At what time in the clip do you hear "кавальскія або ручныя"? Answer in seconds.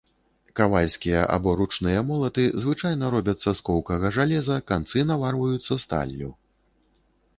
0.59-1.99